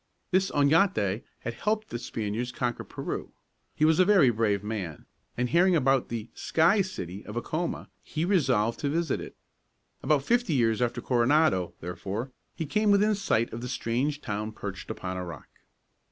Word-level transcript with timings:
This 0.31 0.49
Oñate 0.49 1.21
had 1.41 1.53
helped 1.53 1.89
the 1.91 1.99
Spaniards 1.99 2.51
conquer 2.51 2.83
Peru. 2.83 3.33
He 3.75 3.85
was 3.85 3.99
a 3.99 4.03
very 4.03 4.31
brave 4.31 4.63
man, 4.63 5.05
and 5.37 5.47
hearing 5.49 5.75
about 5.75 6.09
the 6.09 6.27
"Sky 6.33 6.81
City" 6.81 7.23
of 7.27 7.37
Acoma, 7.37 7.87
he 8.01 8.25
resolved 8.25 8.79
to 8.79 8.89
visit 8.89 9.21
it. 9.21 9.35
About 10.01 10.23
fifty 10.23 10.55
years 10.55 10.81
after 10.81 11.01
Coronado, 11.03 11.75
therefore, 11.81 12.31
he 12.55 12.65
came 12.65 12.89
within 12.89 13.13
sight 13.13 13.53
of 13.53 13.61
the 13.61 13.69
strange 13.69 14.21
town 14.21 14.53
perched 14.53 14.89
upon 14.89 15.17
a 15.17 15.23
rock. 15.23 15.49